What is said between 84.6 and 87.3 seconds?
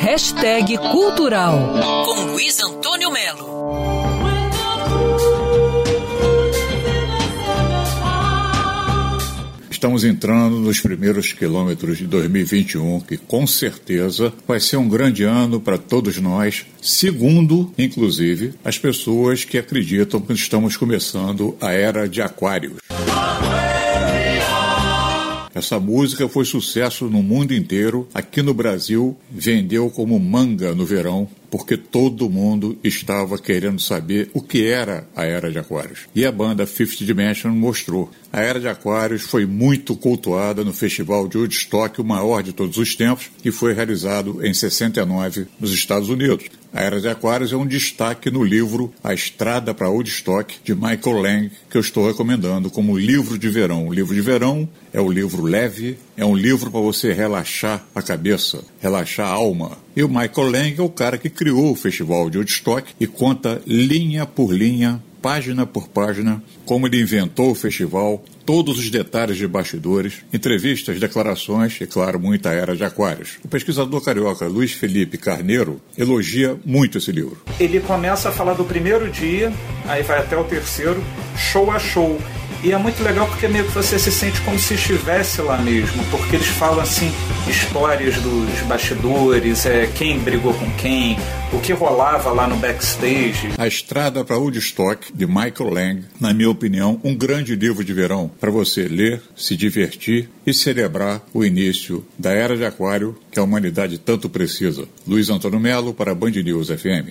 estivesse lá mesmo, porque eles falam assim